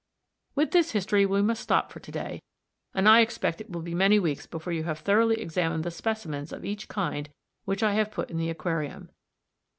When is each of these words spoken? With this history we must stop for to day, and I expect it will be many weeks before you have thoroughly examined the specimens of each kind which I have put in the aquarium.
With 0.55 0.71
this 0.71 0.93
history 0.93 1.27
we 1.27 1.43
must 1.43 1.61
stop 1.61 1.91
for 1.91 1.99
to 1.99 2.11
day, 2.11 2.41
and 2.91 3.07
I 3.07 3.19
expect 3.19 3.61
it 3.61 3.69
will 3.69 3.83
be 3.83 3.93
many 3.93 4.17
weeks 4.17 4.47
before 4.47 4.73
you 4.73 4.85
have 4.85 4.97
thoroughly 4.97 5.39
examined 5.39 5.83
the 5.83 5.91
specimens 5.91 6.51
of 6.51 6.65
each 6.65 6.87
kind 6.87 7.29
which 7.65 7.83
I 7.83 7.93
have 7.93 8.09
put 8.09 8.31
in 8.31 8.37
the 8.37 8.49
aquarium. 8.49 9.11